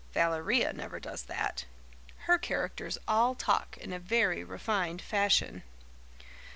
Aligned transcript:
Valeria 0.13 0.73
never 0.73 0.99
does 0.99 1.21
that. 1.25 1.65
Her 2.25 2.39
characters 2.39 2.97
all 3.07 3.35
talk 3.35 3.77
in 3.77 3.93
a 3.93 3.99
very 3.99 4.43
refined 4.43 4.99
fashion." 4.99 5.61